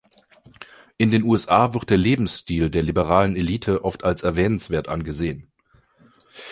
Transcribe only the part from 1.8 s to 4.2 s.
der Lebensstil der liberalen Eilte oft